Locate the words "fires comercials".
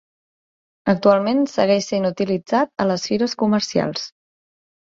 3.11-4.09